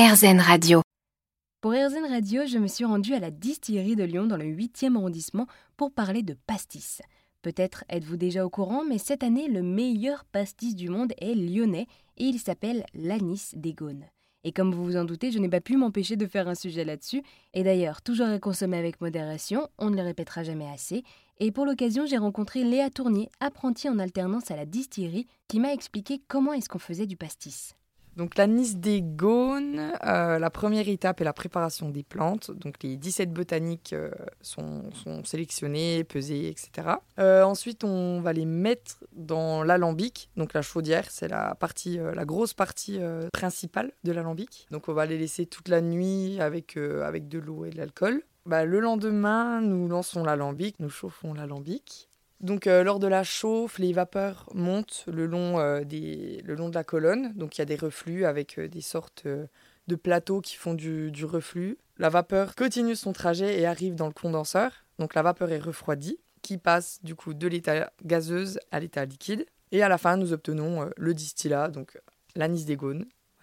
RZN 0.00 0.40
Radio. 0.40 0.80
Pour 1.60 1.72
RZN 1.72 2.06
Radio, 2.08 2.46
je 2.46 2.56
me 2.56 2.68
suis 2.68 2.86
rendue 2.86 3.12
à 3.12 3.18
la 3.18 3.30
distillerie 3.30 3.96
de 3.96 4.04
Lyon 4.04 4.26
dans 4.26 4.38
le 4.38 4.46
8e 4.46 4.96
arrondissement 4.96 5.46
pour 5.76 5.92
parler 5.92 6.22
de 6.22 6.38
pastis. 6.46 7.02
Peut-être 7.42 7.84
êtes-vous 7.90 8.16
déjà 8.16 8.46
au 8.46 8.48
courant, 8.48 8.82
mais 8.82 8.96
cette 8.96 9.22
année, 9.22 9.46
le 9.46 9.60
meilleur 9.60 10.24
pastis 10.24 10.74
du 10.74 10.88
monde 10.88 11.12
est 11.18 11.34
lyonnais 11.34 11.86
et 12.16 12.24
il 12.24 12.38
s'appelle 12.38 12.86
l'Anis 12.94 13.50
des 13.52 13.74
Gaunes. 13.74 14.06
Et 14.42 14.52
comme 14.52 14.72
vous 14.72 14.86
vous 14.86 14.96
en 14.96 15.04
doutez, 15.04 15.32
je 15.32 15.38
n'ai 15.38 15.50
pas 15.50 15.60
pu 15.60 15.76
m'empêcher 15.76 16.16
de 16.16 16.24
faire 16.24 16.48
un 16.48 16.54
sujet 16.54 16.86
là-dessus. 16.86 17.22
Et 17.52 17.62
d'ailleurs, 17.62 18.00
toujours 18.00 18.28
à 18.28 18.38
consommer 18.38 18.78
avec 18.78 19.02
modération, 19.02 19.68
on 19.76 19.90
ne 19.90 19.96
le 19.96 20.02
répétera 20.02 20.44
jamais 20.44 20.70
assez. 20.70 21.02
Et 21.40 21.52
pour 21.52 21.66
l'occasion, 21.66 22.06
j'ai 22.06 22.16
rencontré 22.16 22.64
Léa 22.64 22.88
Tournier, 22.88 23.28
apprentie 23.40 23.90
en 23.90 23.98
alternance 23.98 24.50
à 24.50 24.56
la 24.56 24.64
distillerie, 24.64 25.26
qui 25.46 25.60
m'a 25.60 25.74
expliqué 25.74 26.22
comment 26.26 26.54
est-ce 26.54 26.70
qu'on 26.70 26.78
faisait 26.78 27.04
du 27.04 27.18
pastis. 27.18 27.74
Donc 28.20 28.36
l'anis 28.36 28.74
des 28.76 29.00
gaunes, 29.00 29.94
euh, 30.04 30.38
la 30.38 30.50
première 30.50 30.90
étape 30.90 31.22
est 31.22 31.24
la 31.24 31.32
préparation 31.32 31.88
des 31.88 32.02
plantes. 32.02 32.50
Donc 32.50 32.74
les 32.82 32.98
17 32.98 33.32
botaniques 33.32 33.94
euh, 33.94 34.10
sont, 34.42 34.90
sont, 34.92 35.24
sélectionnées, 35.24 36.04
pesées, 36.04 36.48
etc. 36.48 36.96
Euh, 37.18 37.44
ensuite, 37.44 37.82
on 37.82 38.20
va 38.20 38.34
les 38.34 38.44
mettre 38.44 38.96
dans 39.14 39.62
l'alambic. 39.62 40.28
Donc 40.36 40.52
la 40.52 40.60
chaudière, 40.60 41.06
c'est 41.08 41.28
la 41.28 41.56
la 42.14 42.24
grosse 42.26 42.52
partie 42.52 43.00
principale 43.32 43.90
de 44.04 44.12
l'alambic. 44.12 44.66
Donc 44.70 44.90
on 44.90 44.92
va 44.92 45.06
les 45.06 45.16
laisser 45.16 45.46
toute 45.46 45.68
la 45.68 45.80
nuit 45.80 46.38
avec, 46.42 46.76
avec 46.76 47.26
de 47.26 47.38
l'eau 47.38 47.64
et 47.64 47.70
de 47.70 47.78
l'alcool. 47.78 48.22
Bah, 48.44 48.66
le 48.66 48.80
lendemain, 48.80 49.62
nous 49.62 49.88
lançons 49.88 50.24
l'alambic, 50.24 50.78
nous 50.78 50.90
chauffons 50.90 51.32
l'alambic. 51.32 52.09
Donc 52.40 52.66
euh, 52.66 52.82
lors 52.82 52.98
de 52.98 53.06
la 53.06 53.22
chauffe, 53.22 53.78
les 53.78 53.92
vapeurs 53.92 54.46
montent 54.54 55.04
le 55.06 55.26
long, 55.26 55.58
euh, 55.58 55.84
des, 55.84 56.42
le 56.44 56.54
long 56.54 56.70
de 56.70 56.74
la 56.74 56.84
colonne. 56.84 57.32
Donc 57.34 57.56
il 57.56 57.60
y 57.60 57.62
a 57.62 57.66
des 57.66 57.76
reflux 57.76 58.24
avec 58.24 58.58
euh, 58.58 58.68
des 58.68 58.80
sortes 58.80 59.26
de 59.26 59.96
plateaux 59.96 60.40
qui 60.40 60.56
font 60.56 60.74
du, 60.74 61.12
reflux. 61.24 61.78
La 61.98 62.08
vapeur 62.08 62.54
continue 62.54 62.96
son 62.96 63.12
trajet 63.12 63.60
et 63.60 63.66
arrive 63.66 63.94
dans 63.94 64.06
le 64.06 64.12
condenseur. 64.12 64.72
Donc 64.98 65.14
la 65.14 65.22
vapeur 65.22 65.52
est 65.52 65.58
refroidie, 65.58 66.18
qui 66.40 66.56
passe 66.56 67.00
du 67.02 67.14
coup 67.14 67.34
de 67.34 67.46
l'état 67.46 67.92
gazeuse 68.04 68.58
à 68.70 68.80
l'état 68.80 69.04
liquide. 69.04 69.44
Et 69.72 69.82
à 69.82 69.88
la 69.88 69.98
fin, 69.98 70.16
nous 70.16 70.32
obtenons 70.32 70.90
le 70.96 71.14
distillat, 71.14 71.68
donc 71.68 71.98
l'anis 72.34 72.64
des. 72.64 72.76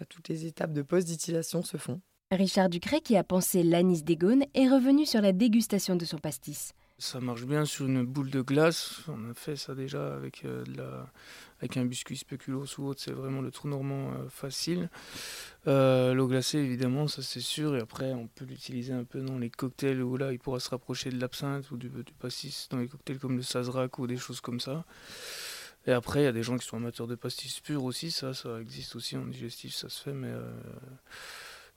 Toutes 0.10 0.28
les 0.28 0.46
étapes 0.46 0.74
de 0.74 0.82
post-distillation 0.82 1.64
se 1.64 1.78
font. 1.78 2.02
Richard 2.32 2.70
Ducret, 2.70 3.02
qui 3.02 3.16
a 3.16 3.24
pensé 3.24 3.64
l'anis 3.64 4.04
des 4.04 4.18
est 4.54 4.68
revenu 4.68 5.06
sur 5.06 5.22
la 5.22 5.32
dégustation 5.32 5.96
de 5.96 6.04
son 6.06 6.18
pastis. 6.18 6.74
Ça 7.00 7.20
marche 7.20 7.44
bien 7.46 7.64
sur 7.66 7.86
une 7.86 8.04
boule 8.04 8.32
de 8.32 8.42
glace. 8.42 9.02
On 9.08 9.30
a 9.30 9.34
fait 9.36 9.56
ça 9.56 9.76
déjà 9.76 10.16
avec, 10.16 10.44
euh, 10.46 10.64
avec 11.60 11.78
un 11.78 11.86
biscuit 11.86 12.18
spéculoos 12.18 12.66
ou 12.80 12.88
autre. 12.88 13.02
C'est 13.04 13.12
vraiment 13.12 13.42
le 13.42 13.52
trou 13.52 13.68
normand 13.68 14.14
euh, 14.14 14.30
facile. 14.30 14.90
Euh, 15.68 16.16
l'eau 16.16 16.28
glacée, 16.28 16.58
évidemment, 16.58 17.08
ça 17.08 17.22
c'est 17.22 17.40
sûr. 17.40 17.76
Et 17.76 17.82
après, 17.82 18.14
on 18.14 18.26
peut 18.26 18.46
l'utiliser 18.46 18.94
un 18.94 19.04
peu 19.04 19.22
dans 19.22 19.38
les 19.38 19.52
cocktails 19.52 20.02
où 20.02 20.18
là, 20.18 20.32
il 20.32 20.40
pourra 20.40 20.60
se 20.60 20.72
rapprocher 20.72 21.12
de 21.12 21.20
l'absinthe 21.22 21.70
ou 21.70 21.78
du, 21.78 21.90
du, 21.90 22.14
pastis 22.18 22.68
dans 22.72 22.78
les 22.78 22.88
cocktails 22.88 23.20
comme 23.20 23.38
le 23.38 23.44
sazerac 23.44 24.00
ou 24.00 24.08
des 24.08 24.18
choses 24.18 24.42
comme 24.42 24.60
ça. 24.60 24.84
Et 25.86 25.92
après, 25.92 26.22
il 26.22 26.26
y 26.26 26.28
a 26.28 26.32
des 26.32 26.42
gens 26.42 26.58
qui 26.58 26.66
sont 26.66 26.78
amateurs 26.78 27.06
de 27.06 27.14
pastis 27.16 27.60
purs 27.60 27.84
aussi. 27.84 28.10
Ça, 28.10 28.34
ça 28.34 28.60
existe 28.60 28.96
aussi 28.96 29.18
en 29.18 29.26
digestif, 29.26 29.76
ça 29.76 29.88
se 29.88 30.02
fait. 30.02 30.14
Mais 30.14 30.34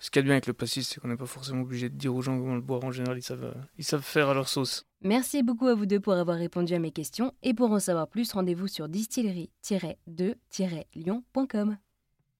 ce 0.00 0.10
qui 0.10 0.18
est 0.18 0.22
bien 0.22 0.32
avec 0.32 0.46
le 0.46 0.54
pastis, 0.54 0.88
c'est 0.88 0.98
qu'on 0.98 1.08
n'est 1.08 1.16
pas 1.16 1.26
forcément 1.26 1.60
obligé 1.60 1.90
de 1.90 1.96
dire 1.96 2.14
aux 2.14 2.22
gens 2.22 2.38
comment 2.38 2.54
le 2.54 2.62
boire. 2.62 2.82
En 2.84 2.90
général, 2.90 3.18
ils 3.18 3.22
savent, 3.22 3.54
ils 3.76 3.84
savent 3.84 4.02
faire 4.02 4.30
à 4.30 4.34
leur 4.34 4.48
sauce. 4.48 4.86
Merci 5.02 5.42
beaucoup 5.42 5.66
à 5.66 5.74
vous 5.74 5.84
deux 5.84 6.00
pour 6.00 6.14
avoir 6.14 6.38
répondu 6.38 6.72
à 6.74 6.78
mes 6.78 6.90
questions. 6.90 7.34
Et 7.42 7.52
pour 7.52 7.70
en 7.70 7.80
savoir 7.80 8.08
plus, 8.08 8.32
rendez-vous 8.32 8.66
sur 8.66 8.88
distillerie-2-lyon.com. 8.88 11.76